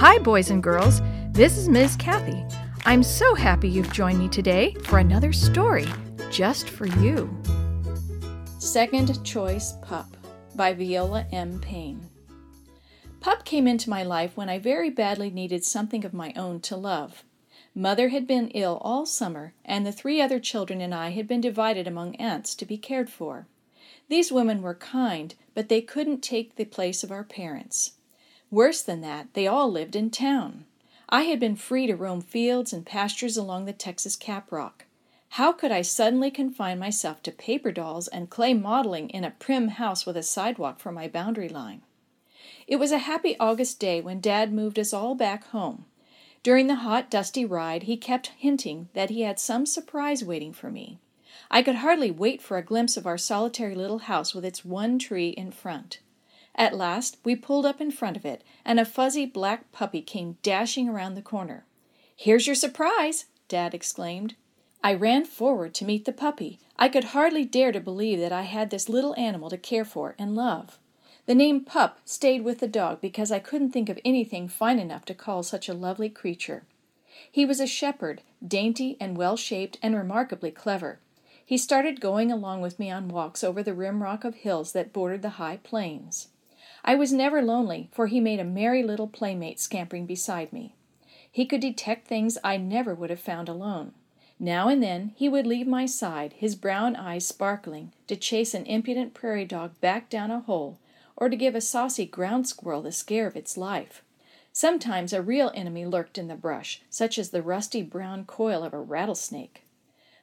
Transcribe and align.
Hi, 0.00 0.16
boys 0.16 0.50
and 0.50 0.62
girls. 0.62 1.02
This 1.32 1.58
is 1.58 1.68
Ms. 1.68 1.96
Kathy. 1.96 2.44
I'm 2.86 3.02
so 3.02 3.34
happy 3.34 3.68
you've 3.68 3.92
joined 3.92 4.20
me 4.20 4.28
today 4.28 4.76
for 4.84 5.00
another 5.00 5.32
story 5.32 5.88
just 6.30 6.70
for 6.70 6.86
you. 6.86 7.36
Second 8.60 9.24
Choice 9.24 9.72
Pup 9.82 10.16
by 10.54 10.72
Viola 10.72 11.26
M. 11.32 11.58
Payne. 11.58 12.08
Pup 13.18 13.44
came 13.44 13.66
into 13.66 13.90
my 13.90 14.04
life 14.04 14.36
when 14.36 14.48
I 14.48 14.60
very 14.60 14.88
badly 14.88 15.30
needed 15.30 15.64
something 15.64 16.04
of 16.04 16.14
my 16.14 16.32
own 16.36 16.60
to 16.60 16.76
love. 16.76 17.24
Mother 17.74 18.10
had 18.10 18.24
been 18.24 18.50
ill 18.50 18.78
all 18.82 19.04
summer, 19.04 19.52
and 19.64 19.84
the 19.84 19.90
three 19.90 20.22
other 20.22 20.38
children 20.38 20.80
and 20.80 20.94
I 20.94 21.10
had 21.10 21.26
been 21.26 21.40
divided 21.40 21.88
among 21.88 22.14
aunts 22.20 22.54
to 22.54 22.64
be 22.64 22.78
cared 22.78 23.10
for. 23.10 23.48
These 24.08 24.30
women 24.30 24.62
were 24.62 24.76
kind, 24.76 25.34
but 25.54 25.68
they 25.68 25.80
couldn't 25.80 26.20
take 26.20 26.54
the 26.54 26.66
place 26.66 27.02
of 27.02 27.10
our 27.10 27.24
parents. 27.24 27.94
Worse 28.50 28.80
than 28.80 29.02
that, 29.02 29.34
they 29.34 29.46
all 29.46 29.70
lived 29.70 29.94
in 29.94 30.10
town. 30.10 30.64
I 31.08 31.22
had 31.22 31.38
been 31.38 31.56
free 31.56 31.86
to 31.86 31.96
roam 31.96 32.20
fields 32.22 32.72
and 32.72 32.84
pastures 32.84 33.36
along 33.36 33.64
the 33.64 33.72
Texas 33.72 34.16
Caprock. 34.16 34.84
How 35.32 35.52
could 35.52 35.70
I 35.70 35.82
suddenly 35.82 36.30
confine 36.30 36.78
myself 36.78 37.22
to 37.24 37.32
paper 37.32 37.70
dolls 37.70 38.08
and 38.08 38.30
clay 38.30 38.54
modeling 38.54 39.10
in 39.10 39.24
a 39.24 39.30
prim 39.30 39.68
house 39.68 40.06
with 40.06 40.16
a 40.16 40.22
sidewalk 40.22 40.80
for 40.80 40.90
my 40.90 41.08
boundary 41.08 41.48
line? 41.48 41.82
It 42.66 42.76
was 42.76 42.92
a 42.92 42.98
happy 42.98 43.36
August 43.38 43.78
day 43.78 44.00
when 44.00 44.20
Dad 44.20 44.52
moved 44.52 44.78
us 44.78 44.92
all 44.92 45.14
back 45.14 45.44
home. 45.48 45.84
During 46.42 46.66
the 46.66 46.76
hot, 46.76 47.10
dusty 47.10 47.44
ride, 47.44 47.82
he 47.82 47.96
kept 47.96 48.28
hinting 48.38 48.88
that 48.94 49.10
he 49.10 49.22
had 49.22 49.38
some 49.38 49.66
surprise 49.66 50.24
waiting 50.24 50.52
for 50.52 50.70
me. 50.70 50.98
I 51.50 51.62
could 51.62 51.76
hardly 51.76 52.10
wait 52.10 52.40
for 52.40 52.56
a 52.56 52.62
glimpse 52.62 52.96
of 52.96 53.06
our 53.06 53.18
solitary 53.18 53.74
little 53.74 54.00
house 54.00 54.34
with 54.34 54.44
its 54.44 54.64
one 54.64 54.98
tree 54.98 55.30
in 55.30 55.50
front. 55.50 55.98
At 56.58 56.76
last 56.76 57.18
we 57.22 57.36
pulled 57.36 57.64
up 57.64 57.80
in 57.80 57.92
front 57.92 58.16
of 58.16 58.26
it, 58.26 58.42
and 58.64 58.80
a 58.80 58.84
fuzzy 58.84 59.24
black 59.24 59.70
puppy 59.70 60.02
came 60.02 60.38
dashing 60.42 60.88
around 60.88 61.14
the 61.14 61.22
corner. 61.22 61.64
Here's 62.16 62.48
your 62.48 62.56
surprise! 62.56 63.26
Dad 63.46 63.74
exclaimed. 63.74 64.34
I 64.82 64.94
ran 64.94 65.24
forward 65.24 65.72
to 65.74 65.84
meet 65.84 66.04
the 66.04 66.12
puppy. 66.12 66.58
I 66.76 66.88
could 66.88 67.04
hardly 67.04 67.44
dare 67.44 67.70
to 67.70 67.78
believe 67.78 68.18
that 68.18 68.32
I 68.32 68.42
had 68.42 68.70
this 68.70 68.88
little 68.88 69.14
animal 69.16 69.50
to 69.50 69.56
care 69.56 69.84
for 69.84 70.16
and 70.18 70.34
love. 70.34 70.80
The 71.26 71.34
name 71.36 71.64
Pup 71.64 72.00
stayed 72.04 72.42
with 72.42 72.58
the 72.58 72.66
dog 72.66 73.00
because 73.00 73.30
I 73.30 73.38
couldn't 73.38 73.70
think 73.70 73.88
of 73.88 74.00
anything 74.04 74.48
fine 74.48 74.80
enough 74.80 75.04
to 75.04 75.14
call 75.14 75.44
such 75.44 75.68
a 75.68 75.74
lovely 75.74 76.08
creature. 76.08 76.64
He 77.30 77.44
was 77.44 77.60
a 77.60 77.68
shepherd, 77.68 78.22
dainty 78.44 78.96
and 78.98 79.16
well 79.16 79.36
shaped 79.36 79.78
and 79.80 79.94
remarkably 79.94 80.50
clever. 80.50 80.98
He 81.46 81.56
started 81.56 82.00
going 82.00 82.32
along 82.32 82.62
with 82.62 82.80
me 82.80 82.90
on 82.90 83.08
walks 83.08 83.44
over 83.44 83.62
the 83.62 83.74
rimrock 83.74 84.24
of 84.24 84.34
hills 84.34 84.72
that 84.72 84.92
bordered 84.92 85.22
the 85.22 85.38
high 85.38 85.58
plains. 85.58 86.28
I 86.84 86.94
was 86.94 87.12
never 87.12 87.42
lonely, 87.42 87.88
for 87.92 88.06
he 88.06 88.20
made 88.20 88.40
a 88.40 88.44
merry 88.44 88.82
little 88.82 89.08
playmate 89.08 89.60
scampering 89.60 90.06
beside 90.06 90.52
me. 90.52 90.74
He 91.30 91.46
could 91.46 91.60
detect 91.60 92.06
things 92.06 92.38
I 92.42 92.56
never 92.56 92.94
would 92.94 93.10
have 93.10 93.20
found 93.20 93.48
alone. 93.48 93.92
Now 94.40 94.68
and 94.68 94.82
then 94.82 95.12
he 95.16 95.28
would 95.28 95.46
leave 95.46 95.66
my 95.66 95.86
side, 95.86 96.34
his 96.34 96.54
brown 96.54 96.94
eyes 96.94 97.26
sparkling, 97.26 97.92
to 98.06 98.16
chase 98.16 98.54
an 98.54 98.66
impudent 98.66 99.12
prairie 99.12 99.44
dog 99.44 99.80
back 99.80 100.08
down 100.08 100.30
a 100.30 100.40
hole, 100.40 100.78
or 101.16 101.28
to 101.28 101.36
give 101.36 101.54
a 101.54 101.60
saucy 101.60 102.06
ground 102.06 102.46
squirrel 102.46 102.82
the 102.82 102.92
scare 102.92 103.26
of 103.26 103.36
its 103.36 103.56
life. 103.56 104.02
Sometimes 104.52 105.12
a 105.12 105.22
real 105.22 105.50
enemy 105.54 105.84
lurked 105.84 106.18
in 106.18 106.28
the 106.28 106.34
brush, 106.34 106.82
such 106.88 107.18
as 107.18 107.30
the 107.30 107.42
rusty 107.42 107.82
brown 107.82 108.24
coil 108.24 108.62
of 108.62 108.72
a 108.72 108.80
rattlesnake. 108.80 109.64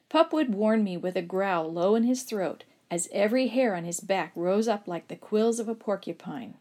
Pup 0.08 0.32
would 0.32 0.54
warn 0.54 0.82
me 0.82 0.96
with 0.96 1.16
a 1.16 1.22
growl 1.22 1.70
low 1.70 1.94
in 1.94 2.04
his 2.04 2.22
throat, 2.22 2.64
as 2.90 3.08
every 3.12 3.48
hair 3.48 3.74
on 3.74 3.84
his 3.84 4.00
back 4.00 4.32
rose 4.34 4.68
up 4.68 4.86
like 4.86 5.08
the 5.08 5.16
quills 5.16 5.58
of 5.58 5.68
a 5.68 5.74
porcupine. 5.74 6.54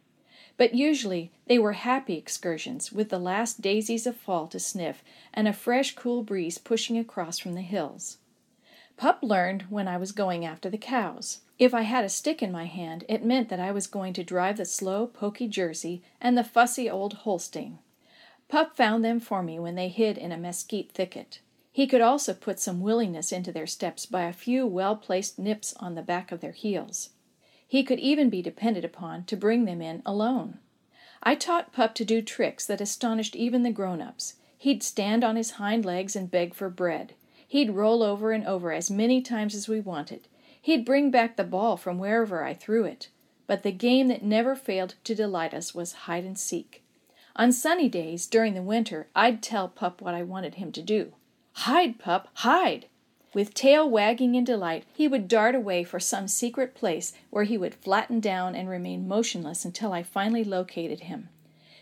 But 0.57 0.73
usually 0.73 1.31
they 1.47 1.59
were 1.59 1.73
happy 1.73 2.15
excursions, 2.15 2.91
with 2.91 3.09
the 3.09 3.19
last 3.19 3.61
daisies 3.61 4.07
of 4.07 4.15
fall 4.15 4.47
to 4.47 4.59
sniff 4.59 5.03
and 5.33 5.47
a 5.47 5.53
fresh, 5.53 5.95
cool 5.95 6.23
breeze 6.23 6.57
pushing 6.57 6.97
across 6.97 7.39
from 7.39 7.53
the 7.53 7.61
hills. 7.61 8.17
Pup 8.97 9.19
learned 9.21 9.63
when 9.69 9.87
I 9.87 9.97
was 9.97 10.13
going 10.13 10.45
after 10.45 10.69
the 10.69 10.77
cows. 10.77 11.41
If 11.59 11.73
I 11.73 11.81
had 11.81 12.05
a 12.05 12.09
stick 12.09 12.41
in 12.41 12.51
my 12.51 12.65
hand, 12.65 13.03
it 13.09 13.25
meant 13.25 13.49
that 13.49 13.59
I 13.59 13.71
was 13.71 13.87
going 13.87 14.13
to 14.13 14.23
drive 14.23 14.57
the 14.57 14.65
slow, 14.65 15.07
poky 15.07 15.47
Jersey 15.47 16.01
and 16.21 16.37
the 16.37 16.43
fussy 16.43 16.89
old 16.89 17.13
Holstein. 17.13 17.79
Pup 18.47 18.77
found 18.77 19.03
them 19.03 19.19
for 19.19 19.43
me 19.43 19.59
when 19.59 19.75
they 19.75 19.89
hid 19.89 20.17
in 20.17 20.31
a 20.31 20.37
mesquite 20.37 20.91
thicket. 20.91 21.39
He 21.75 21.87
could 21.87 21.99
also 21.99 22.33
put 22.33 22.61
some 22.61 22.79
willingness 22.79 23.33
into 23.33 23.51
their 23.51 23.67
steps 23.67 24.05
by 24.05 24.23
a 24.23 24.31
few 24.31 24.65
well 24.65 24.95
placed 24.95 25.37
nips 25.37 25.73
on 25.73 25.95
the 25.95 26.01
back 26.01 26.31
of 26.31 26.39
their 26.39 26.53
heels. 26.53 27.09
He 27.67 27.83
could 27.83 27.99
even 27.99 28.29
be 28.29 28.41
depended 28.41 28.85
upon 28.85 29.25
to 29.25 29.35
bring 29.35 29.65
them 29.65 29.81
in 29.81 30.01
alone. 30.05 30.59
I 31.21 31.35
taught 31.35 31.73
Pup 31.73 31.93
to 31.95 32.05
do 32.05 32.21
tricks 32.21 32.65
that 32.65 32.79
astonished 32.79 33.35
even 33.35 33.63
the 33.63 33.73
grown 33.73 34.01
ups. 34.01 34.35
He'd 34.57 34.83
stand 34.83 35.25
on 35.25 35.35
his 35.35 35.59
hind 35.59 35.83
legs 35.83 36.15
and 36.15 36.31
beg 36.31 36.53
for 36.53 36.69
bread. 36.69 37.13
He'd 37.45 37.71
roll 37.71 38.03
over 38.03 38.31
and 38.31 38.47
over 38.47 38.71
as 38.71 38.89
many 38.89 39.21
times 39.21 39.53
as 39.53 39.67
we 39.67 39.81
wanted. 39.81 40.29
He'd 40.61 40.85
bring 40.85 41.11
back 41.11 41.35
the 41.35 41.43
ball 41.43 41.75
from 41.75 41.99
wherever 41.99 42.41
I 42.41 42.53
threw 42.53 42.85
it. 42.85 43.09
But 43.47 43.63
the 43.63 43.73
game 43.73 44.07
that 44.07 44.23
never 44.23 44.55
failed 44.55 44.95
to 45.03 45.13
delight 45.13 45.53
us 45.53 45.75
was 45.75 45.91
hide 46.07 46.23
and 46.23 46.39
seek. 46.39 46.85
On 47.35 47.51
sunny 47.51 47.89
days 47.89 48.27
during 48.27 48.53
the 48.53 48.61
winter, 48.61 49.09
I'd 49.13 49.43
tell 49.43 49.67
Pup 49.67 49.99
what 49.99 50.15
I 50.15 50.23
wanted 50.23 50.55
him 50.55 50.71
to 50.71 50.81
do. 50.81 51.11
Hide, 51.59 51.97
pup, 51.97 52.27
hide! 52.33 52.85
With 53.33 53.53
tail 53.53 53.89
wagging 53.89 54.35
in 54.35 54.43
delight, 54.43 54.83
he 54.93 55.07
would 55.07 55.27
dart 55.27 55.55
away 55.55 55.83
for 55.83 55.99
some 55.99 56.27
secret 56.27 56.75
place 56.75 57.13
where 57.29 57.45
he 57.45 57.57
would 57.57 57.73
flatten 57.73 58.19
down 58.19 58.55
and 58.55 58.69
remain 58.69 59.07
motionless 59.07 59.65
until 59.65 59.93
I 59.93 60.03
finally 60.03 60.43
located 60.43 61.01
him. 61.01 61.29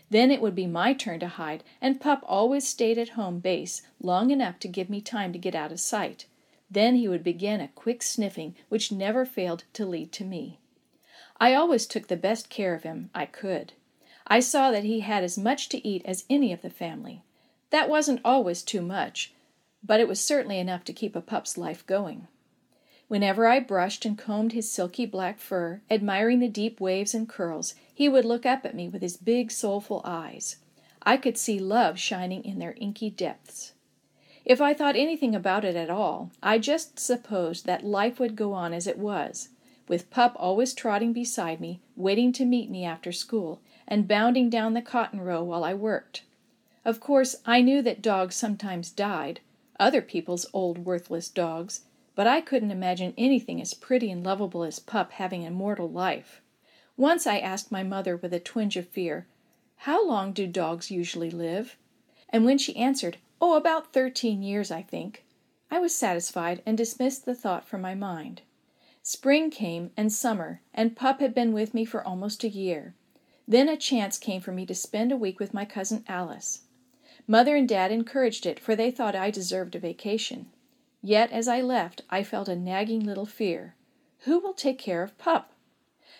Then 0.08 0.30
it 0.30 0.40
would 0.40 0.54
be 0.54 0.66
my 0.66 0.94
turn 0.94 1.20
to 1.20 1.28
hide, 1.28 1.64
and 1.80 2.00
Pup 2.00 2.24
always 2.26 2.66
stayed 2.66 2.98
at 2.98 3.10
home 3.10 3.40
base 3.40 3.82
long 4.00 4.30
enough 4.30 4.58
to 4.60 4.68
give 4.68 4.88
me 4.88 5.00
time 5.00 5.32
to 5.32 5.38
get 5.38 5.56
out 5.56 5.72
of 5.72 5.80
sight. 5.80 6.26
Then 6.70 6.94
he 6.94 7.08
would 7.08 7.24
begin 7.24 7.60
a 7.60 7.68
quick 7.68 8.02
sniffing 8.02 8.54
which 8.68 8.92
never 8.92 9.26
failed 9.26 9.64
to 9.74 9.84
lead 9.84 10.12
to 10.12 10.24
me. 10.24 10.60
I 11.40 11.52
always 11.52 11.84
took 11.84 12.06
the 12.06 12.16
best 12.16 12.48
care 12.48 12.74
of 12.74 12.84
him 12.84 13.10
I 13.12 13.26
could. 13.26 13.72
I 14.26 14.38
saw 14.40 14.70
that 14.70 14.84
he 14.84 15.00
had 15.00 15.24
as 15.24 15.36
much 15.36 15.68
to 15.70 15.86
eat 15.86 16.02
as 16.06 16.24
any 16.30 16.52
of 16.52 16.62
the 16.62 16.70
family. 16.70 17.22
That 17.70 17.88
wasn't 17.90 18.20
always 18.24 18.62
too 18.62 18.80
much, 18.80 19.33
but 19.86 20.00
it 20.00 20.08
was 20.08 20.20
certainly 20.20 20.58
enough 20.58 20.84
to 20.84 20.92
keep 20.92 21.14
a 21.14 21.20
pup's 21.20 21.58
life 21.58 21.86
going. 21.86 22.26
Whenever 23.06 23.46
I 23.46 23.60
brushed 23.60 24.06
and 24.06 24.16
combed 24.16 24.52
his 24.52 24.70
silky 24.70 25.04
black 25.04 25.38
fur, 25.38 25.82
admiring 25.90 26.40
the 26.40 26.48
deep 26.48 26.80
waves 26.80 27.14
and 27.14 27.28
curls, 27.28 27.74
he 27.94 28.08
would 28.08 28.24
look 28.24 28.46
up 28.46 28.64
at 28.64 28.74
me 28.74 28.88
with 28.88 29.02
his 29.02 29.18
big, 29.18 29.50
soulful 29.50 30.00
eyes. 30.04 30.56
I 31.02 31.18
could 31.18 31.36
see 31.36 31.58
love 31.58 31.98
shining 31.98 32.44
in 32.44 32.58
their 32.58 32.74
inky 32.78 33.10
depths. 33.10 33.74
If 34.44 34.60
I 34.60 34.72
thought 34.72 34.96
anything 34.96 35.34
about 35.34 35.64
it 35.64 35.76
at 35.76 35.90
all, 35.90 36.30
I 36.42 36.58
just 36.58 36.98
supposed 36.98 37.66
that 37.66 37.84
life 37.84 38.18
would 38.18 38.36
go 38.36 38.52
on 38.52 38.72
as 38.72 38.86
it 38.86 38.98
was, 38.98 39.50
with 39.86 40.10
Pup 40.10 40.34
always 40.38 40.72
trotting 40.72 41.12
beside 41.12 41.60
me, 41.60 41.80
waiting 41.94 42.32
to 42.32 42.44
meet 42.46 42.70
me 42.70 42.84
after 42.84 43.12
school, 43.12 43.60
and 43.86 44.08
bounding 44.08 44.48
down 44.48 44.72
the 44.72 44.82
cotton 44.82 45.20
row 45.20 45.42
while 45.44 45.62
I 45.62 45.74
worked. 45.74 46.22
Of 46.84 47.00
course, 47.00 47.36
I 47.46 47.60
knew 47.60 47.80
that 47.82 48.02
dogs 48.02 48.34
sometimes 48.34 48.90
died, 48.90 49.40
other 49.78 50.02
people's 50.02 50.46
old 50.52 50.78
worthless 50.78 51.28
dogs, 51.28 51.82
but 52.14 52.26
I 52.26 52.40
couldn't 52.40 52.70
imagine 52.70 53.14
anything 53.18 53.60
as 53.60 53.74
pretty 53.74 54.10
and 54.10 54.24
lovable 54.24 54.62
as 54.62 54.78
Pup 54.78 55.12
having 55.12 55.44
a 55.44 55.50
mortal 55.50 55.90
life. 55.90 56.40
Once 56.96 57.26
I 57.26 57.38
asked 57.38 57.72
my 57.72 57.82
mother 57.82 58.16
with 58.16 58.32
a 58.32 58.38
twinge 58.38 58.76
of 58.76 58.88
fear, 58.88 59.26
How 59.78 60.06
long 60.06 60.32
do 60.32 60.46
dogs 60.46 60.90
usually 60.90 61.30
live? 61.30 61.76
And 62.28 62.44
when 62.44 62.58
she 62.58 62.76
answered, 62.76 63.18
Oh, 63.40 63.54
about 63.56 63.92
thirteen 63.92 64.42
years, 64.42 64.70
I 64.70 64.82
think, 64.82 65.24
I 65.70 65.80
was 65.80 65.94
satisfied 65.94 66.62
and 66.64 66.78
dismissed 66.78 67.24
the 67.24 67.34
thought 67.34 67.66
from 67.66 67.80
my 67.80 67.94
mind. 67.94 68.42
Spring 69.02 69.50
came 69.50 69.90
and 69.96 70.12
summer, 70.12 70.62
and 70.72 70.96
Pup 70.96 71.20
had 71.20 71.34
been 71.34 71.52
with 71.52 71.74
me 71.74 71.84
for 71.84 72.06
almost 72.06 72.44
a 72.44 72.48
year. 72.48 72.94
Then 73.46 73.68
a 73.68 73.76
chance 73.76 74.16
came 74.16 74.40
for 74.40 74.52
me 74.52 74.64
to 74.66 74.74
spend 74.74 75.12
a 75.12 75.16
week 75.16 75.38
with 75.38 75.52
my 75.52 75.64
cousin 75.64 76.04
Alice. 76.08 76.62
Mother 77.26 77.56
and 77.56 77.68
Dad 77.68 77.90
encouraged 77.90 78.44
it, 78.44 78.60
for 78.60 78.76
they 78.76 78.90
thought 78.90 79.16
I 79.16 79.30
deserved 79.30 79.74
a 79.74 79.78
vacation. 79.78 80.46
Yet 81.02 81.30
as 81.32 81.48
I 81.48 81.60
left, 81.60 82.02
I 82.10 82.22
felt 82.22 82.48
a 82.48 82.56
nagging 82.56 83.04
little 83.04 83.26
fear. 83.26 83.74
Who 84.20 84.38
will 84.38 84.54
take 84.54 84.78
care 84.78 85.02
of 85.02 85.16
Pup? 85.18 85.52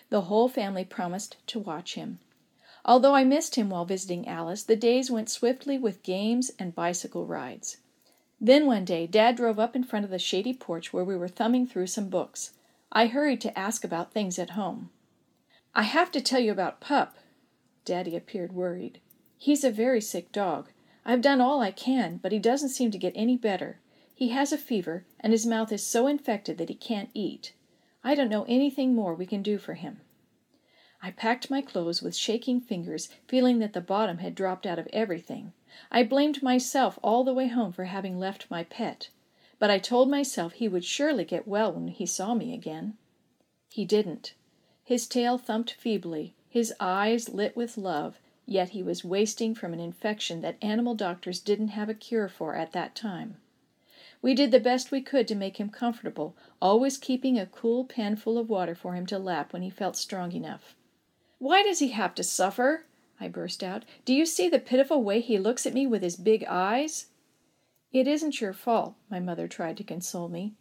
The 0.08 0.22
whole 0.22 0.48
family 0.48 0.84
promised 0.84 1.36
to 1.48 1.58
watch 1.58 1.94
him. 1.94 2.20
Although 2.84 3.14
I 3.14 3.24
missed 3.24 3.54
him 3.54 3.70
while 3.70 3.84
visiting 3.84 4.28
Alice, 4.28 4.62
the 4.62 4.76
days 4.76 5.10
went 5.10 5.30
swiftly 5.30 5.78
with 5.78 6.02
games 6.02 6.50
and 6.58 6.74
bicycle 6.74 7.26
rides. 7.26 7.78
Then 8.40 8.66
one 8.66 8.84
day, 8.84 9.06
Dad 9.06 9.36
drove 9.36 9.58
up 9.58 9.74
in 9.74 9.84
front 9.84 10.04
of 10.04 10.10
the 10.10 10.18
shady 10.18 10.52
porch 10.52 10.92
where 10.92 11.04
we 11.04 11.16
were 11.16 11.28
thumbing 11.28 11.66
through 11.66 11.86
some 11.86 12.10
books. 12.10 12.50
I 12.92 13.06
hurried 13.06 13.40
to 13.42 13.58
ask 13.58 13.84
about 13.84 14.12
things 14.12 14.38
at 14.38 14.50
home. 14.50 14.90
I 15.74 15.84
have 15.84 16.12
to 16.12 16.20
tell 16.20 16.40
you 16.40 16.52
about 16.52 16.80
Pup. 16.80 17.16
Daddy 17.84 18.16
appeared 18.16 18.52
worried. 18.52 19.00
He's 19.38 19.64
a 19.64 19.70
very 19.70 20.00
sick 20.00 20.30
dog. 20.30 20.68
I've 21.04 21.20
done 21.20 21.40
all 21.40 21.60
I 21.60 21.70
can, 21.70 22.18
but 22.18 22.32
he 22.32 22.38
doesn't 22.38 22.70
seem 22.70 22.90
to 22.90 22.98
get 22.98 23.12
any 23.14 23.36
better. 23.36 23.80
He 24.14 24.28
has 24.28 24.52
a 24.52 24.58
fever, 24.58 25.04
and 25.20 25.32
his 25.32 25.44
mouth 25.44 25.72
is 25.72 25.86
so 25.86 26.06
infected 26.06 26.56
that 26.58 26.68
he 26.68 26.74
can't 26.74 27.10
eat. 27.12 27.52
I 28.02 28.14
don't 28.14 28.30
know 28.30 28.44
anything 28.48 28.94
more 28.94 29.14
we 29.14 29.26
can 29.26 29.42
do 29.42 29.58
for 29.58 29.74
him. 29.74 30.00
I 31.02 31.10
packed 31.10 31.50
my 31.50 31.60
clothes 31.60 32.00
with 32.00 32.16
shaking 32.16 32.60
fingers, 32.60 33.10
feeling 33.26 33.58
that 33.58 33.74
the 33.74 33.82
bottom 33.82 34.18
had 34.18 34.34
dropped 34.34 34.64
out 34.64 34.78
of 34.78 34.88
everything. 34.92 35.52
I 35.90 36.02
blamed 36.02 36.42
myself 36.42 36.98
all 37.02 37.24
the 37.24 37.34
way 37.34 37.48
home 37.48 37.72
for 37.72 37.84
having 37.84 38.18
left 38.18 38.50
my 38.50 38.64
pet, 38.64 39.10
but 39.58 39.70
I 39.70 39.78
told 39.78 40.08
myself 40.08 40.54
he 40.54 40.68
would 40.68 40.84
surely 40.84 41.24
get 41.24 41.46
well 41.46 41.72
when 41.72 41.88
he 41.88 42.06
saw 42.06 42.34
me 42.34 42.54
again. 42.54 42.96
He 43.68 43.84
didn't. 43.84 44.34
His 44.82 45.06
tail 45.06 45.36
thumped 45.36 45.72
feebly, 45.72 46.34
his 46.48 46.72
eyes 46.80 47.28
lit 47.28 47.54
with 47.56 47.76
love, 47.76 48.18
yet 48.46 48.70
he 48.70 48.82
was 48.82 49.04
wasting 49.04 49.54
from 49.54 49.72
an 49.72 49.80
infection 49.80 50.40
that 50.40 50.56
animal 50.62 50.94
doctors 50.94 51.40
didn't 51.40 51.68
have 51.68 51.88
a 51.88 51.94
cure 51.94 52.28
for 52.28 52.54
at 52.54 52.72
that 52.72 52.94
time. 52.94 53.36
We 54.20 54.34
did 54.34 54.50
the 54.50 54.60
best 54.60 54.90
we 54.90 55.02
could 55.02 55.28
to 55.28 55.34
make 55.34 55.58
him 55.58 55.68
comfortable, 55.68 56.34
always 56.60 56.96
keeping 56.96 57.38
a 57.38 57.46
cool 57.46 57.84
pan 57.84 58.16
full 58.16 58.38
of 58.38 58.48
water 58.48 58.74
for 58.74 58.94
him 58.94 59.06
to 59.06 59.18
lap 59.18 59.52
when 59.52 59.62
he 59.62 59.70
felt 59.70 59.96
strong 59.96 60.32
enough. 60.32 60.74
Why 61.38 61.62
does 61.62 61.78
he 61.78 61.88
have 61.88 62.14
to 62.14 62.22
suffer? 62.22 62.86
I 63.20 63.28
burst 63.28 63.62
out. 63.62 63.84
Do 64.04 64.14
you 64.14 64.24
see 64.26 64.48
the 64.48 64.58
pitiful 64.58 65.02
way 65.02 65.20
he 65.20 65.38
looks 65.38 65.66
at 65.66 65.74
me 65.74 65.86
with 65.86 66.02
his 66.02 66.16
big 66.16 66.44
eyes? 66.44 67.08
It 67.92 68.08
isn't 68.08 68.40
your 68.40 68.52
fault, 68.52 68.94
my 69.10 69.20
mother 69.20 69.46
tried 69.46 69.76
to 69.76 69.84
console 69.84 70.28
me. 70.28 70.54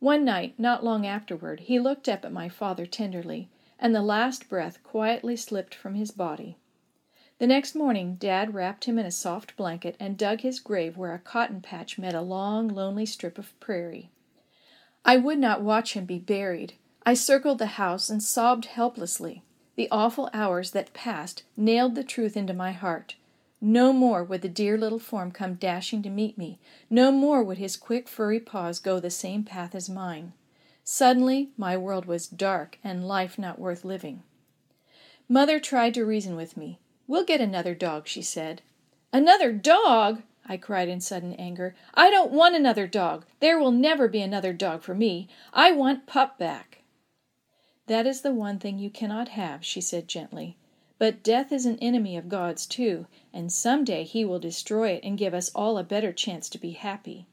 One 0.00 0.24
night, 0.24 0.58
not 0.58 0.84
long 0.84 1.06
afterward, 1.06 1.60
he 1.60 1.78
looked 1.78 2.08
up 2.08 2.24
at 2.24 2.32
my 2.32 2.48
father 2.48 2.86
tenderly, 2.86 3.48
and 3.78 3.94
the 3.94 4.02
last 4.02 4.48
breath 4.48 4.82
quietly 4.82 5.36
slipped 5.36 5.74
from 5.74 5.94
his 5.94 6.10
body. 6.10 6.56
The 7.38 7.48
next 7.48 7.74
morning, 7.74 8.14
Dad 8.14 8.54
wrapped 8.54 8.84
him 8.84 8.98
in 8.98 9.06
a 9.06 9.10
soft 9.10 9.56
blanket 9.56 9.96
and 9.98 10.16
dug 10.16 10.42
his 10.42 10.60
grave 10.60 10.96
where 10.96 11.14
a 11.14 11.18
cotton 11.18 11.60
patch 11.60 11.98
met 11.98 12.14
a 12.14 12.20
long, 12.20 12.68
lonely 12.68 13.06
strip 13.06 13.38
of 13.38 13.58
prairie. 13.58 14.10
I 15.04 15.16
would 15.16 15.38
not 15.38 15.60
watch 15.60 15.94
him 15.94 16.04
be 16.04 16.18
buried. 16.18 16.74
I 17.04 17.14
circled 17.14 17.58
the 17.58 17.66
house 17.66 18.08
and 18.08 18.22
sobbed 18.22 18.66
helplessly. 18.66 19.42
The 19.74 19.88
awful 19.90 20.30
hours 20.32 20.70
that 20.70 20.94
passed 20.94 21.42
nailed 21.56 21.96
the 21.96 22.04
truth 22.04 22.36
into 22.36 22.54
my 22.54 22.70
heart. 22.70 23.16
No 23.60 23.92
more 23.92 24.22
would 24.22 24.42
the 24.42 24.48
dear 24.48 24.78
little 24.78 25.00
form 25.00 25.32
come 25.32 25.54
dashing 25.54 26.02
to 26.02 26.10
meet 26.10 26.38
me. 26.38 26.60
No 26.88 27.10
more 27.10 27.42
would 27.42 27.58
his 27.58 27.76
quick, 27.76 28.08
furry 28.08 28.38
paws 28.38 28.78
go 28.78 29.00
the 29.00 29.10
same 29.10 29.42
path 29.42 29.74
as 29.74 29.90
mine. 29.90 30.34
Suddenly, 30.84 31.50
my 31.56 31.76
world 31.76 32.06
was 32.06 32.28
dark 32.28 32.78
and 32.84 33.08
life 33.08 33.38
not 33.38 33.58
worth 33.58 33.84
living. 33.84 34.22
Mother 35.28 35.58
tried 35.58 35.94
to 35.94 36.04
reason 36.04 36.36
with 36.36 36.56
me. 36.56 36.78
We'll 37.06 37.24
get 37.24 37.40
another 37.40 37.74
dog, 37.74 38.06
she 38.08 38.22
said. 38.22 38.62
Another 39.12 39.52
dog? 39.52 40.22
I 40.46 40.56
cried 40.56 40.88
in 40.88 41.00
sudden 41.00 41.34
anger. 41.34 41.74
I 41.94 42.10
don't 42.10 42.32
want 42.32 42.54
another 42.54 42.86
dog. 42.86 43.26
There 43.40 43.58
will 43.58 43.72
never 43.72 44.08
be 44.08 44.20
another 44.20 44.52
dog 44.52 44.82
for 44.82 44.94
me. 44.94 45.28
I 45.52 45.72
want 45.72 46.06
Pup 46.06 46.38
back. 46.38 46.82
That 47.86 48.06
is 48.06 48.22
the 48.22 48.32
one 48.32 48.58
thing 48.58 48.78
you 48.78 48.90
cannot 48.90 49.28
have, 49.28 49.64
she 49.64 49.80
said 49.80 50.08
gently. 50.08 50.56
But 50.98 51.22
death 51.22 51.52
is 51.52 51.66
an 51.66 51.78
enemy 51.80 52.16
of 52.16 52.28
God's 52.28 52.66
too, 52.66 53.06
and 53.32 53.52
some 53.52 53.84
day 53.84 54.04
he 54.04 54.24
will 54.24 54.38
destroy 54.38 54.90
it 54.90 55.04
and 55.04 55.18
give 55.18 55.34
us 55.34 55.50
all 55.54 55.76
a 55.76 55.84
better 55.84 56.12
chance 56.12 56.48
to 56.48 56.58
be 56.58 56.70
happy. 56.70 57.26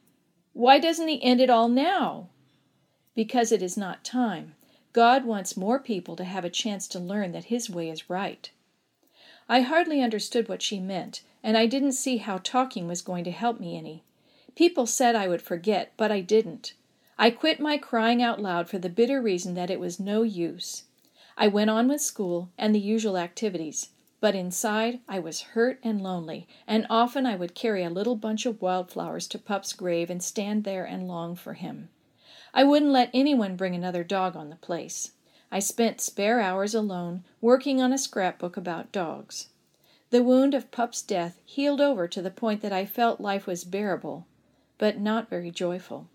Why 0.53 0.79
doesn't 0.79 1.07
he 1.07 1.23
end 1.23 1.39
it 1.39 1.49
all 1.49 1.69
now? 1.69 2.27
Because 3.15 3.51
it 3.51 3.61
is 3.61 3.77
not 3.77 4.03
time. 4.03 4.55
God 4.93 5.23
wants 5.23 5.55
more 5.55 5.79
people 5.79 6.17
to 6.17 6.25
have 6.25 6.43
a 6.43 6.49
chance 6.49 6.87
to 6.89 6.99
learn 6.99 7.31
that 7.31 7.45
his 7.45 7.69
way 7.69 7.89
is 7.89 8.09
right. 8.09 8.51
I 9.51 9.59
hardly 9.59 10.01
understood 10.01 10.47
what 10.47 10.61
she 10.61 10.79
meant, 10.79 11.23
and 11.43 11.57
I 11.57 11.65
didn't 11.65 11.91
see 11.91 12.19
how 12.19 12.37
talking 12.37 12.87
was 12.87 13.01
going 13.01 13.25
to 13.25 13.31
help 13.31 13.59
me 13.59 13.77
any. 13.77 14.01
People 14.55 14.85
said 14.85 15.13
I 15.13 15.27
would 15.27 15.41
forget, 15.41 15.91
but 15.97 16.09
I 16.09 16.21
didn't. 16.21 16.73
I 17.19 17.31
quit 17.31 17.59
my 17.59 17.77
crying 17.77 18.21
out 18.23 18.41
loud 18.41 18.69
for 18.69 18.79
the 18.79 18.87
bitter 18.87 19.21
reason 19.21 19.53
that 19.55 19.69
it 19.69 19.81
was 19.81 19.99
no 19.99 20.23
use. 20.23 20.85
I 21.37 21.49
went 21.49 21.69
on 21.69 21.89
with 21.89 21.99
school 21.99 22.47
and 22.57 22.73
the 22.73 22.79
usual 22.79 23.17
activities, 23.17 23.89
but 24.21 24.35
inside 24.35 25.01
I 25.09 25.19
was 25.19 25.41
hurt 25.41 25.81
and 25.83 26.01
lonely, 26.01 26.47
and 26.65 26.87
often 26.89 27.25
I 27.25 27.35
would 27.35 27.53
carry 27.53 27.83
a 27.83 27.89
little 27.89 28.15
bunch 28.15 28.45
of 28.45 28.61
wildflowers 28.61 29.27
to 29.27 29.37
Pup's 29.37 29.73
grave 29.73 30.09
and 30.09 30.23
stand 30.23 30.63
there 30.63 30.85
and 30.85 31.09
long 31.09 31.35
for 31.35 31.55
him. 31.55 31.89
I 32.53 32.63
wouldn't 32.63 32.91
let 32.91 33.09
anyone 33.13 33.57
bring 33.57 33.75
another 33.75 34.05
dog 34.05 34.37
on 34.37 34.49
the 34.49 34.55
place. 34.55 35.11
I 35.51 35.59
spent 35.59 35.99
spare 35.99 36.39
hours 36.39 36.73
alone 36.73 37.25
working 37.41 37.81
on 37.81 37.91
a 37.91 37.97
scrapbook 37.97 38.55
about 38.55 38.91
dogs. 38.91 39.47
The 40.09 40.23
wound 40.23 40.53
of 40.53 40.71
Pup's 40.71 41.01
death 41.01 41.39
healed 41.45 41.81
over 41.81 42.07
to 42.07 42.21
the 42.21 42.31
point 42.31 42.61
that 42.61 42.71
I 42.71 42.85
felt 42.85 43.19
life 43.19 43.47
was 43.47 43.63
bearable, 43.63 44.27
but 44.77 44.99
not 44.99 45.29
very 45.29 45.51
joyful. 45.51 46.07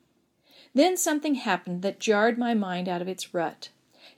Then 0.75 0.97
something 0.97 1.35
happened 1.35 1.83
that 1.83 2.01
jarred 2.01 2.39
my 2.39 2.55
mind 2.55 2.89
out 2.89 3.03
of 3.03 3.09
its 3.09 3.35
rut. 3.35 3.69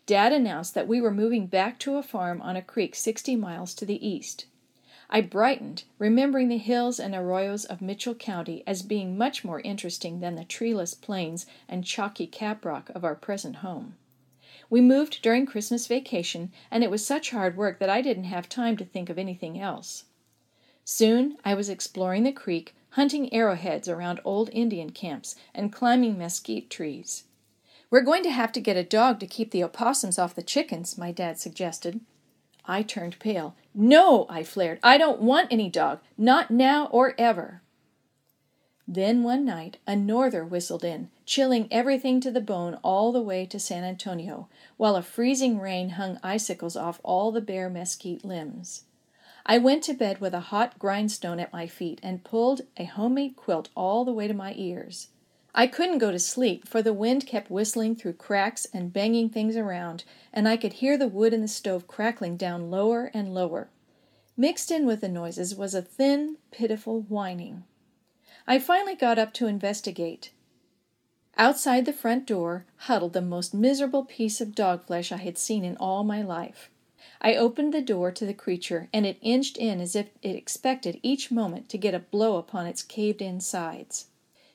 Dad 0.07 0.33
announced 0.33 0.75
that 0.75 0.89
we 0.89 1.01
were 1.01 1.11
moving 1.11 1.47
back 1.47 1.79
to 1.81 1.97
a 1.97 2.03
farm 2.03 2.41
on 2.43 2.57
a 2.57 2.63
creek 2.63 2.95
sixty 2.95 3.37
miles 3.37 3.75
to 3.75 3.85
the 3.85 4.07
east. 4.07 4.47
I 5.11 5.21
brightened, 5.21 5.85
remembering 5.99 6.49
the 6.49 6.59
hills 6.59 7.01
and 7.01 7.15
arroyos 7.15 7.65
of 7.65 7.81
Mitchell 7.81 8.15
County 8.15 8.63
as 8.67 8.83
being 8.83 9.17
much 9.17 9.45
more 9.45 9.61
interesting 9.61 10.21
than 10.21 10.35
the 10.35 10.45
treeless 10.45 10.95
plains 10.95 11.47
and 11.69 11.85
chalky 11.85 12.27
caprock 12.27 12.91
of 12.91 13.05
our 13.05 13.15
present 13.15 13.57
home. 13.57 13.97
We 14.71 14.81
moved 14.81 15.23
during 15.23 15.47
Christmas 15.47 15.87
vacation, 15.87 16.53
and 16.71 16.85
it 16.85 16.91
was 16.91 17.07
such 17.07 17.31
hard 17.31 17.57
work 17.57 17.79
that 17.79 17.89
I 17.89 18.03
didn't 18.03 18.25
have 18.25 18.49
time 18.49 18.77
to 18.77 18.85
think 18.85 19.09
of 19.09 19.19
anything 19.19 19.59
else. 19.59 20.05
Soon 20.85 21.37
I 21.45 21.55
was 21.55 21.69
exploring 21.69 22.25
the 22.25 22.33
creek, 22.33 22.75
hunting 22.91 23.33
arrowheads 23.33 23.89
around 23.89 24.21
old 24.25 24.51
Indian 24.53 24.91
camps, 24.91 25.37
and 25.55 25.73
climbing 25.73 26.19
mesquite 26.19 26.71
trees. 26.71 27.25
We're 27.91 28.03
going 28.03 28.23
to 28.25 28.31
have 28.31 28.53
to 28.53 28.61
get 28.61 28.77
a 28.77 28.85
dog 28.85 29.21
to 29.21 29.27
keep 29.27 29.51
the 29.51 29.65
opossums 29.65 30.19
off 30.19 30.35
the 30.35 30.43
chickens, 30.43 30.99
my 30.99 31.13
dad 31.13 31.39
suggested. 31.39 32.01
I 32.67 32.83
turned 32.83 33.19
pale. 33.19 33.57
No, 33.75 34.27
I 34.29 34.43
flared. 34.43 34.79
I 34.83 34.99
don't 34.99 35.23
want 35.23 35.51
any 35.51 35.71
dog. 35.71 36.01
Not 36.19 36.51
now 36.51 36.87
or 36.87 37.15
ever. 37.17 37.63
Then 38.91 39.23
one 39.23 39.45
night 39.45 39.77
a 39.87 39.95
norther 39.95 40.47
whistled 40.47 40.83
in, 40.83 41.11
chilling 41.27 41.69
everything 41.71 42.23
to 42.23 42.31
the 42.31 42.41
bone 42.41 42.79
all 42.83 43.13
the 43.13 43.21
way 43.21 43.45
to 43.45 43.61
San 43.61 43.85
Antonio, 43.85 44.49
while 44.79 44.97
a 44.97 45.03
freezing 45.03 45.61
rain 45.61 45.91
hung 45.91 46.19
icicles 46.23 46.75
off 46.75 46.99
all 47.03 47.31
the 47.31 47.43
bare 47.43 47.69
mesquite 47.69 48.25
limbs. 48.25 48.85
I 49.45 49.59
went 49.59 49.85
to 49.85 49.93
bed 49.93 50.23
with 50.23 50.33
a 50.33 50.49
hot 50.49 50.79
grindstone 50.79 51.39
at 51.39 51.53
my 51.53 51.67
feet 51.67 52.01
and 52.03 52.25
pulled 52.25 52.63
a 52.79 52.85
homemade 52.85 53.37
quilt 53.37 53.69
all 53.75 54.07
the 54.07 54.13
way 54.13 54.27
to 54.27 54.33
my 54.33 54.55
ears. 54.57 55.09
I 55.55 55.67
couldn't 55.67 55.99
go 55.99 56.11
to 56.11 56.19
sleep, 56.19 56.67
for 56.67 56.81
the 56.81 56.95
wind 56.95 57.27
kept 57.27 57.51
whistling 57.51 57.95
through 57.95 58.15
cracks 58.15 58.67
and 58.73 58.91
banging 58.91 59.29
things 59.29 59.55
around, 59.55 60.05
and 60.33 60.49
I 60.49 60.57
could 60.57 60.75
hear 60.75 60.97
the 60.97 61.09
wood 61.09 61.35
in 61.35 61.43
the 61.43 61.49
stove 61.49 61.87
crackling 61.87 62.39
down 62.39 62.71
lower 62.71 63.11
and 63.13 63.35
lower. 63.35 63.69
Mixed 64.35 64.71
in 64.71 64.87
with 64.87 65.03
the 65.03 65.11
noises 65.11 65.55
was 65.55 65.75
a 65.75 65.83
thin, 65.83 66.39
pitiful 66.51 67.03
whining. 67.03 67.65
I 68.51 68.59
finally 68.59 68.95
got 68.95 69.19
up 69.19 69.35
to 69.35 69.47
investigate. 69.47 70.31
Outside 71.37 71.85
the 71.85 71.93
front 71.93 72.27
door 72.27 72.65
huddled 72.77 73.13
the 73.13 73.21
most 73.21 73.53
miserable 73.53 74.07
piece 74.07 74.41
of 74.41 74.55
dog 74.55 74.87
flesh 74.87 75.13
I 75.13 75.19
had 75.19 75.37
seen 75.37 75.67
in 75.67 75.77
all 75.77 76.03
my 76.03 76.23
life. 76.23 76.71
I 77.21 77.35
opened 77.35 77.75
the 77.75 77.83
door 77.83 78.11
to 78.11 78.25
the 78.25 78.33
creature, 78.33 78.89
and 78.91 79.05
it 79.05 79.19
inched 79.21 79.59
in 79.59 79.83
as 79.83 79.95
if 79.95 80.09
it 80.23 80.35
expected 80.35 80.99
each 81.03 81.31
moment 81.31 81.69
to 81.69 81.77
get 81.77 81.93
a 81.93 81.99
blow 81.99 82.39
upon 82.39 82.67
its 82.67 82.83
caved 82.83 83.21
in 83.21 83.41
sides. 83.41 84.07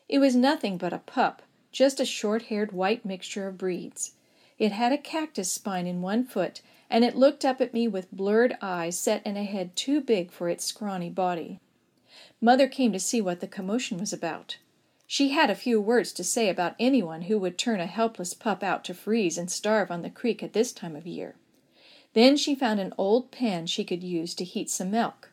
It 0.09 0.17
was 0.17 0.35
nothing 0.35 0.77
but 0.77 0.91
a 0.91 0.97
pup, 0.97 1.43
just 1.71 1.99
a 1.99 2.05
short 2.05 2.43
haired 2.43 2.71
white 2.71 3.05
mixture 3.05 3.47
of 3.47 3.59
breeds. 3.59 4.13
It 4.57 4.71
had 4.71 4.91
a 4.91 4.97
cactus 4.97 5.51
spine 5.51 5.85
in 5.85 6.01
one 6.01 6.23
foot, 6.25 6.63
and 6.89 7.05
it 7.05 7.15
looked 7.15 7.45
up 7.45 7.61
at 7.61 7.75
me 7.75 7.87
with 7.87 8.11
blurred 8.11 8.57
eyes 8.59 8.97
set 8.97 9.23
in 9.23 9.37
a 9.37 9.43
head 9.43 9.75
too 9.75 10.01
big 10.01 10.31
for 10.31 10.49
its 10.49 10.65
scrawny 10.65 11.11
body. 11.11 11.59
Mother 12.41 12.67
came 12.67 12.91
to 12.93 12.99
see 12.99 13.21
what 13.21 13.39
the 13.39 13.47
commotion 13.47 13.97
was 13.97 14.13
about. 14.13 14.57
She 15.07 15.29
had 15.29 15.49
a 15.49 15.55
few 15.55 15.79
words 15.79 16.11
to 16.13 16.23
say 16.23 16.49
about 16.49 16.75
anyone 16.79 17.23
who 17.23 17.37
would 17.39 17.57
turn 17.57 17.79
a 17.79 17.85
helpless 17.85 18.33
pup 18.33 18.63
out 18.63 18.83
to 18.85 18.93
freeze 18.93 19.37
and 19.37 19.51
starve 19.51 19.91
on 19.91 20.01
the 20.01 20.09
creek 20.09 20.41
at 20.41 20.53
this 20.53 20.71
time 20.71 20.95
of 20.95 21.05
year. 21.05 21.35
Then 22.13 22.37
she 22.37 22.55
found 22.55 22.79
an 22.79 22.93
old 22.97 23.31
pan 23.31 23.67
she 23.67 23.83
could 23.83 24.03
use 24.03 24.33
to 24.35 24.43
heat 24.43 24.69
some 24.69 24.91
milk. 24.91 25.31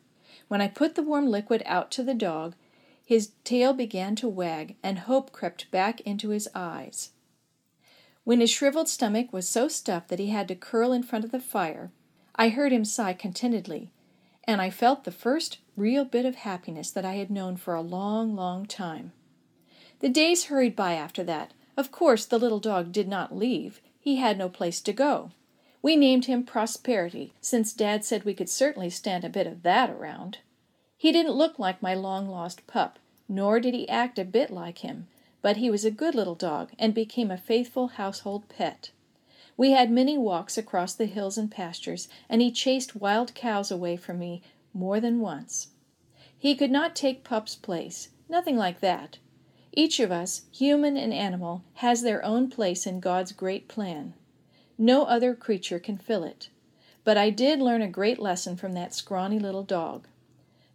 When 0.49 0.61
I 0.61 0.69
put 0.69 0.95
the 0.95 1.03
warm 1.03 1.29
liquid 1.29 1.63
out 1.67 1.91
to 1.93 2.03
the 2.03 2.15
dog, 2.15 2.55
his 3.05 3.33
tail 3.45 3.73
began 3.73 4.15
to 4.17 4.29
wag, 4.29 4.77
and 4.83 5.01
hope 5.01 5.33
crept 5.33 5.71
back 5.71 6.01
into 6.03 6.29
his 6.29 6.49
eyes. 6.55 7.11
When 8.25 8.41
his 8.41 8.51
shriveled 8.51 8.89
stomach 8.89 9.33
was 9.33 9.49
so 9.49 9.67
stuffed 9.67 10.09
that 10.09 10.19
he 10.19 10.29
had 10.29 10.47
to 10.49 10.55
curl 10.55 10.93
in 10.93 11.03
front 11.03 11.25
of 11.25 11.33
the 11.33 11.41
fire, 11.41 11.91
I 12.37 12.51
heard 12.51 12.73
him 12.73 12.85
sigh 12.85 13.15
contentedly, 13.15 13.91
and 14.45 14.61
I 14.61 14.71
felt 14.71 15.05
the 15.05 15.11
first 15.11 15.59
real 15.81 16.05
bit 16.05 16.27
of 16.27 16.37
happiness 16.37 16.91
that 16.91 17.07
I 17.07 17.15
had 17.15 17.31
known 17.31 17.57
for 17.57 17.75
a 17.75 17.81
long, 17.81 18.37
long 18.37 18.67
time. 18.67 19.13
The 20.01 20.11
days 20.11 20.45
hurried 20.45 20.77
by 20.77 20.93
after 20.93 21.25
that. 21.25 21.53
Of 21.77 21.91
course, 21.91 22.27
the 22.27 22.39
little 22.39 22.61
dog 22.61 22.93
did 22.93 23.09
not 23.09 23.35
leave. 23.35 23.81
He 23.99 24.17
had 24.17 24.37
no 24.37 24.51
place 24.51 24.83
to 24.83 24.93
go. 24.93 25.31
We 25.83 25.97
named 25.97 26.27
him 26.27 26.45
Prosperity, 26.45 27.33
since 27.41 27.73
Dad 27.73 28.05
said 28.05 28.25
we 28.25 28.35
could 28.35 28.51
certainly 28.51 28.91
stand 28.91 29.25
a 29.25 29.31
bit 29.31 29.47
of 29.47 29.63
that 29.63 29.89
around. 29.89 30.39
He 30.99 31.13
didn't 31.13 31.33
look 31.33 31.59
like 31.59 31.81
my 31.81 31.95
long 31.95 32.29
lost 32.29 32.67
pup, 32.67 32.99
nor 33.27 33.59
did 33.59 33.73
he 33.73 33.89
act 33.89 34.19
a 34.19 34.25
bit 34.25 34.51
like 34.51 34.79
him, 34.79 35.09
but 35.41 35.57
he 35.57 35.71
was 35.71 35.87
a 35.87 35.91
good 35.91 36.15
little 36.15 36.35
dog 36.35 36.71
and 36.79 36.93
became 36.93 37.31
a 37.31 37.39
faithful 37.39 37.89
household 37.89 38.47
pet. 38.51 38.91
We 39.57 39.71
had 39.71 39.91
many 39.91 40.19
walks 40.19 40.59
across 40.59 40.93
the 40.93 41.07
hills 41.07 41.39
and 41.39 41.51
pastures, 41.51 42.09
and 42.29 42.43
he 42.43 42.51
chased 42.51 42.97
wild 42.97 43.35
cows 43.35 43.71
away 43.71 43.97
from 43.97 44.19
me 44.19 44.43
more 44.73 45.01
than 45.01 45.21
once. 45.21 45.69
He 46.37 46.55
could 46.55 46.71
not 46.71 46.97
take 46.97 47.25
Pup's 47.25 47.57
place, 47.57 48.09
nothing 48.29 48.57
like 48.57 48.81
that. 48.81 49.19
Each 49.73 50.01
of 50.01 50.11
us, 50.11 50.43
human 50.51 50.97
and 50.97 51.13
animal, 51.13 51.63
has 51.75 52.03
their 52.03 52.25
own 52.25 52.51
place 52.51 52.87
in 52.87 53.01
God's 53.01 53.33
great 53.33 53.69
plan. 53.69 54.15
No 54.79 55.05
other 55.05 55.35
creature 55.35 55.79
can 55.79 55.99
fill 55.99 56.25
it. 56.25 56.49
But 57.05 57.17
I 57.17 57.31
did 57.31 57.61
learn 57.61 57.83
a 57.83 57.89
great 57.89 58.19
lesson 58.19 58.57
from 58.57 58.73
that 58.73 58.95
scrawny 58.95 59.39
little 59.39 59.63
dog. 59.63 60.07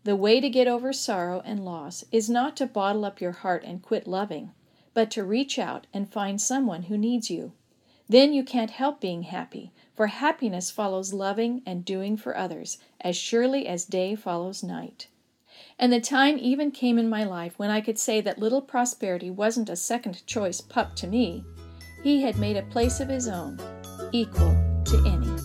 The 0.04 0.16
way 0.16 0.40
to 0.40 0.50
get 0.50 0.68
over 0.68 0.94
sorrow 0.94 1.42
and 1.44 1.66
loss 1.66 2.06
is 2.12 2.30
not 2.30 2.56
to 2.58 2.68
bottle 2.68 3.06
up 3.06 3.20
your 3.20 3.32
heart 3.32 3.64
and 3.64 3.82
quit 3.82 4.08
loving, 4.08 4.52
but 4.94 5.10
to 5.12 5.24
reach 5.24 5.58
out 5.58 5.88
and 5.94 6.12
find 6.12 6.40
someone 6.40 6.84
who 6.84 6.98
needs 6.98 7.30
you. 7.30 7.54
Then 8.08 8.34
you 8.34 8.44
can't 8.44 8.72
help 8.72 9.02
being 9.02 9.24
happy, 9.24 9.72
for 9.96 10.08
happiness 10.08 10.70
follows 10.70 11.14
loving 11.14 11.62
and 11.66 11.86
doing 11.86 12.18
for 12.18 12.38
others 12.38 12.78
as 13.02 13.16
surely 13.16 13.68
as 13.68 13.86
day 13.86 14.16
follows 14.16 14.64
night. 14.64 15.08
And 15.80 15.92
the 15.92 16.02
time 16.02 16.38
even 16.38 16.72
came 16.72 17.00
in 17.00 17.10
my 17.10 17.24
life 17.24 17.58
when 17.58 17.70
I 17.70 17.82
could 17.82 17.98
say 17.98 18.22
that 18.22 18.40
little 18.40 18.62
Prosperity 18.62 19.30
wasn't 19.30 19.70
a 19.70 19.76
second 19.76 20.26
choice 20.26 20.62
pup 20.62 20.96
to 20.98 21.08
me. 21.08 21.44
He 22.04 22.22
had 22.22 22.38
made 22.38 22.58
a 22.58 22.64
place 22.64 23.00
of 23.00 23.10
his 23.10 23.28
own, 23.28 23.60
equal 24.12 24.54
to 24.86 25.04
any. 25.08 25.45